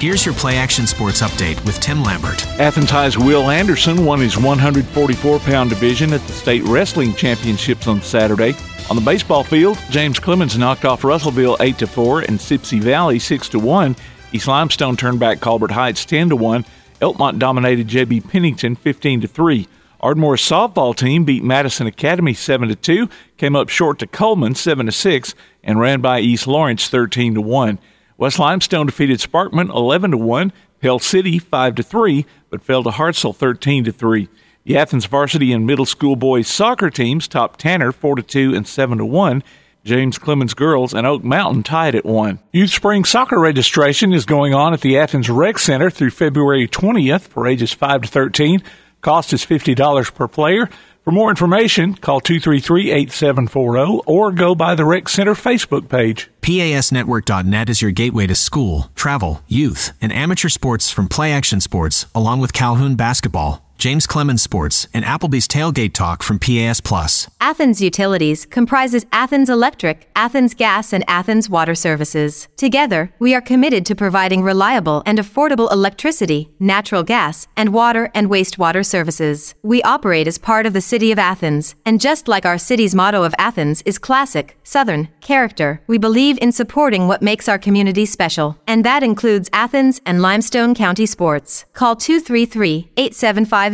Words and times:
Here's 0.00 0.24
your 0.24 0.34
Play 0.36 0.56
Action 0.56 0.86
Sports 0.86 1.22
update 1.22 1.56
with 1.66 1.80
Tim 1.80 2.04
Lambert. 2.04 2.46
Athens 2.60 2.88
High's 2.88 3.18
Will 3.18 3.50
Anderson 3.50 4.04
won 4.04 4.20
his 4.20 4.36
144 4.36 5.40
pound 5.40 5.70
division 5.70 6.12
at 6.12 6.24
the 6.28 6.32
state 6.32 6.62
wrestling 6.62 7.12
championships 7.14 7.88
on 7.88 8.00
Saturday. 8.00 8.54
On 8.90 8.94
the 8.94 9.02
baseball 9.02 9.42
field, 9.42 9.76
James 9.90 10.20
Clemens 10.20 10.56
knocked 10.56 10.84
off 10.84 11.02
Russellville 11.02 11.56
8 11.58 11.88
4 11.88 12.20
and 12.20 12.38
Sipsey 12.38 12.80
Valley 12.80 13.18
6 13.18 13.56
1. 13.56 13.96
East 14.30 14.46
Limestone 14.46 14.96
turned 14.96 15.18
back 15.18 15.40
Colbert 15.40 15.72
Heights 15.72 16.04
10 16.04 16.38
1. 16.38 16.64
Elkmont 17.02 17.40
dominated 17.40 17.88
JB 17.88 18.30
Pennington 18.30 18.76
15 18.76 19.22
3. 19.26 19.66
Ardmore's 19.98 20.42
softball 20.42 20.94
team 20.94 21.24
beat 21.24 21.42
Madison 21.42 21.88
Academy 21.88 22.34
7 22.34 22.72
2, 22.72 23.08
came 23.36 23.56
up 23.56 23.68
short 23.68 23.98
to 23.98 24.06
Coleman 24.06 24.54
7 24.54 24.88
6, 24.92 25.34
and 25.64 25.80
ran 25.80 26.00
by 26.00 26.20
East 26.20 26.46
Lawrence 26.46 26.88
13 26.88 27.42
1. 27.42 27.78
West 28.18 28.40
Limestone 28.40 28.86
defeated 28.86 29.20
Sparkman 29.20 29.70
11 29.70 30.10
to 30.10 30.16
1, 30.16 30.52
Pell 30.80 30.98
City 30.98 31.38
5 31.38 31.76
to 31.76 31.82
3, 31.84 32.26
but 32.50 32.64
fell 32.64 32.82
to 32.82 32.90
Hartselle 32.90 33.34
13 33.34 33.84
to 33.84 33.92
3. 33.92 34.28
The 34.64 34.76
Athens 34.76 35.06
varsity 35.06 35.52
and 35.52 35.64
middle 35.64 35.86
school 35.86 36.16
boys 36.16 36.48
soccer 36.48 36.90
teams 36.90 37.28
topped 37.28 37.60
Tanner 37.60 37.92
4 37.92 38.16
to 38.16 38.22
2 38.22 38.54
and 38.56 38.66
7 38.66 38.98
to 38.98 39.06
1. 39.06 39.44
James 39.84 40.18
Clemens 40.18 40.52
girls 40.52 40.92
and 40.92 41.06
Oak 41.06 41.22
Mountain 41.22 41.62
tied 41.62 41.94
at 41.94 42.04
1. 42.04 42.40
Youth 42.52 42.70
Spring 42.70 43.04
soccer 43.04 43.38
registration 43.38 44.12
is 44.12 44.26
going 44.26 44.52
on 44.52 44.74
at 44.74 44.80
the 44.80 44.98
Athens 44.98 45.30
Rec 45.30 45.56
Center 45.56 45.88
through 45.88 46.10
February 46.10 46.66
20th 46.66 47.28
for 47.28 47.46
ages 47.46 47.72
5 47.72 48.02
to 48.02 48.08
13. 48.08 48.64
Cost 49.00 49.32
is 49.32 49.46
$50 49.46 50.12
per 50.12 50.26
player. 50.26 50.68
For 51.08 51.12
more 51.12 51.30
information, 51.30 51.94
call 51.94 52.20
233-8740 52.20 54.02
or 54.04 54.30
go 54.30 54.54
by 54.54 54.74
the 54.74 54.84
Rec 54.84 55.08
Center 55.08 55.32
Facebook 55.32 55.88
page. 55.88 56.28
PASnetwork.net 56.42 57.70
is 57.70 57.80
your 57.80 57.92
gateway 57.92 58.26
to 58.26 58.34
school, 58.34 58.90
travel, 58.94 59.40
youth, 59.48 59.92
and 60.02 60.12
amateur 60.12 60.50
sports 60.50 60.90
from 60.90 61.08
Play 61.08 61.32
Action 61.32 61.62
Sports, 61.62 62.04
along 62.14 62.40
with 62.40 62.52
Calhoun 62.52 62.94
basketball, 62.94 63.66
James 63.78 64.08
Clemens 64.08 64.42
Sports, 64.42 64.88
and 64.92 65.04
Applebee's 65.04 65.46
Tailgate 65.46 65.92
Talk 65.92 66.24
from 66.24 66.40
PAS 66.40 66.80
Plus. 66.80 67.30
Athens 67.40 67.80
Utilities 67.80 68.44
comprises 68.44 69.06
Athens 69.12 69.48
Electric, 69.48 70.10
Athens 70.16 70.52
Gas, 70.52 70.92
and 70.92 71.04
Athens 71.06 71.48
Water 71.48 71.76
Services. 71.76 72.48
Together, 72.56 73.12
we 73.20 73.36
are 73.36 73.40
committed 73.40 73.86
to 73.86 73.94
providing 73.94 74.42
reliable 74.42 75.04
and 75.06 75.16
affordable 75.16 75.70
electricity, 75.70 76.50
natural 76.58 77.04
gas, 77.04 77.46
and 77.56 77.72
water 77.72 78.10
and 78.16 78.28
wastewater 78.28 78.84
services. 78.84 79.54
We 79.62 79.80
operate 79.84 80.26
as 80.26 80.38
part 80.38 80.66
of 80.66 80.72
the 80.72 80.80
City 80.80 81.12
of 81.12 81.18
Athens, 81.20 81.76
and 81.86 82.00
just 82.00 82.26
like 82.26 82.44
our 82.44 82.58
city's 82.58 82.96
motto 82.96 83.22
of 83.22 83.34
Athens 83.38 83.82
is 83.82 83.96
classic, 83.96 84.58
southern, 84.64 85.08
character, 85.20 85.80
we 85.86 85.98
believe 85.98 86.36
in 86.42 86.50
supporting 86.50 87.06
what 87.06 87.22
makes 87.22 87.48
our 87.48 87.58
community 87.58 88.06
special, 88.06 88.58
and 88.66 88.84
that 88.84 89.04
includes 89.04 89.48
Athens 89.52 90.00
and 90.04 90.20
Limestone 90.20 90.74
County 90.74 91.06
sports. 91.06 91.64
Call 91.74 91.94
233 91.94 92.90
875 92.96 93.67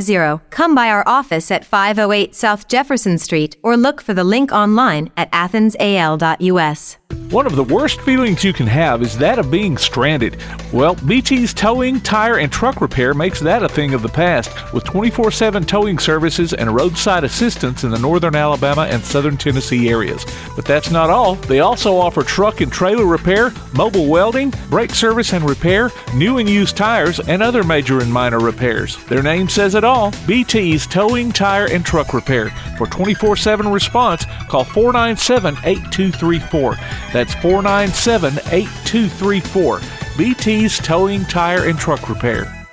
Come 0.51 0.75
by 0.75 0.89
our 0.89 1.07
office 1.07 1.51
at 1.51 1.65
508 1.65 2.35
South 2.35 2.69
Jefferson 2.69 3.19
Street 3.19 3.57
or 3.63 3.77
look 3.77 4.01
for 4.01 4.15
the 4.15 4.25
link 4.25 4.53
online 4.53 5.11
at 5.17 5.31
athensal.us. 5.33 6.99
One 7.31 7.47
of 7.47 7.57
the 7.57 7.65
worst 7.65 8.01
feelings 8.03 8.45
you 8.45 8.53
can 8.53 8.67
have 8.67 9.03
is 9.03 9.17
that 9.19 9.39
of 9.39 9.51
being 9.51 9.77
stranded. 9.77 10.37
Well, 10.73 10.95
BT's 10.97 11.55
towing, 11.55 12.01
tire, 12.01 12.39
and 12.39 12.53
truck 12.53 12.81
repair 12.81 13.15
makes 13.15 13.41
that 13.41 13.63
a 13.63 13.69
thing 13.69 13.95
of 13.95 14.03
the 14.03 14.09
past 14.09 14.73
with 14.73 14.85
24 14.85 15.31
7 15.31 15.65
towing 15.65 15.99
services 15.99 16.53
and 16.53 16.75
roadside 16.75 17.25
assistance 17.25 17.83
in 17.83 17.91
the 17.91 17.99
northern 17.99 18.37
Alabama 18.37 18.83
and 18.91 19.03
southern 19.03 19.37
Tennessee 19.37 19.89
areas. 19.89 20.25
But 20.55 20.65
that's 20.65 20.91
not 20.91 21.11
all. 21.11 21.37
They 21.37 21.61
also 21.61 21.97
offer 21.97 22.23
truck 22.23 22.61
and 22.61 22.73
trailer 22.73 23.07
repair, 23.07 23.53
mobile 23.75 24.07
welding, 24.07 24.53
brake 24.69 24.95
service 24.95 25.33
and 25.33 25.49
repair, 25.49 25.91
new 26.15 26.39
and 26.39 26.49
used 26.49 26.77
tires, 26.77 27.21
and 27.21 27.43
other 27.43 27.65
major 27.65 28.01
and 28.01 28.13
minor 28.13 28.41
repairs. 28.41 29.03
Their 29.07 29.23
name 29.23 29.49
says 29.49 29.75
it 29.75 29.84
all 29.85 30.11
BT's 30.27 30.87
Towing, 30.87 31.33
Tire, 31.33 31.67
and 31.67 31.85
Truck 31.85 32.13
Repair. 32.13 32.51
For 32.77 32.87
24 32.87 33.37
7 33.37 33.69
response, 33.69 34.25
call 34.49 34.65
497 34.65 35.57
8234. 35.65 36.77
That's 37.13 37.35
497 37.35 38.35
8234. 38.51 39.81
BT's 40.17 40.79
Towing, 40.79 41.25
Tire, 41.25 41.69
and 41.69 41.79
Truck 41.79 42.09
Repair. 42.09 42.65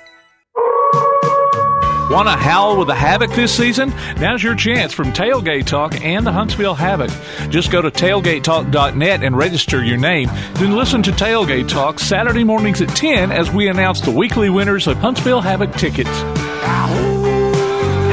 Want 2.12 2.28
to 2.28 2.36
howl 2.36 2.76
with 2.76 2.88
the 2.88 2.94
Havoc 2.94 3.30
this 3.30 3.56
season? 3.56 3.88
Now's 4.18 4.42
your 4.42 4.54
chance 4.54 4.92
from 4.92 5.14
Tailgate 5.14 5.64
Talk 5.64 5.98
and 6.04 6.26
the 6.26 6.32
Huntsville 6.32 6.74
Havoc. 6.74 7.10
Just 7.48 7.70
go 7.70 7.80
to 7.80 7.90
tailgatetalk.net 7.90 9.22
and 9.22 9.34
register 9.34 9.82
your 9.82 9.96
name. 9.96 10.28
Then 10.56 10.76
listen 10.76 11.02
to 11.04 11.10
Tailgate 11.10 11.68
Talk 11.68 11.98
Saturday 11.98 12.44
mornings 12.44 12.82
at 12.82 12.90
10 12.90 13.32
as 13.32 13.50
we 13.50 13.68
announce 13.68 14.02
the 14.02 14.10
weekly 14.10 14.50
winners 14.50 14.86
of 14.88 14.98
Huntsville 14.98 15.40
Havoc 15.40 15.72
tickets. 15.76 16.10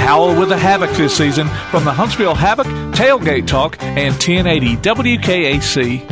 Howl 0.10 0.40
with 0.40 0.50
the 0.50 0.58
Havoc 0.58 0.90
this 0.98 1.16
season 1.16 1.48
from 1.70 1.86
the 1.86 1.94
Huntsville 1.94 2.34
Havoc, 2.34 2.66
Tailgate 2.96 3.46
Talk, 3.46 3.80
and 3.84 4.12
1080 4.16 4.78
WKAC. 4.78 6.08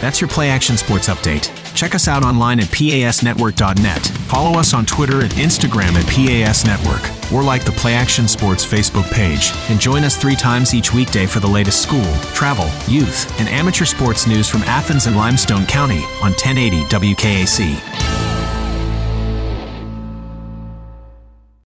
That's 0.00 0.18
your 0.22 0.28
Play 0.28 0.48
Action 0.48 0.78
Sports 0.78 1.10
Update. 1.10 1.52
Check 1.74 1.94
us 1.94 2.08
out 2.08 2.24
online 2.24 2.58
at 2.58 2.68
PASnetwork.net. 2.68 4.06
Follow 4.30 4.58
us 4.58 4.72
on 4.72 4.86
Twitter 4.86 5.20
and 5.20 5.30
Instagram 5.32 5.92
at 5.92 6.06
PAS 6.06 6.64
Network, 6.64 7.02
or 7.30 7.42
like 7.42 7.66
the 7.66 7.72
Play 7.72 7.92
Action 7.92 8.26
Sports 8.26 8.64
Facebook 8.64 9.12
page. 9.12 9.52
And 9.68 9.78
join 9.78 10.02
us 10.02 10.16
three 10.16 10.36
times 10.36 10.72
each 10.72 10.94
weekday 10.94 11.26
for 11.26 11.40
the 11.40 11.46
latest 11.46 11.82
school, 11.82 12.14
travel, 12.32 12.70
youth, 12.90 13.30
and 13.38 13.46
amateur 13.50 13.84
sports 13.84 14.26
news 14.26 14.48
from 14.48 14.62
Athens 14.62 15.06
and 15.06 15.18
Limestone 15.18 15.66
County 15.66 16.02
on 16.22 16.32
1080 16.32 16.84
WKAC. 16.84 18.25